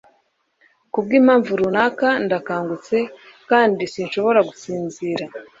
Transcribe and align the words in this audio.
kubwimpamvu 0.93 1.49
runaka, 1.61 2.07
ndakangutse 2.25 2.97
kandi 3.49 3.81
sinshobora 3.93 4.39
gusinzira 4.49 5.25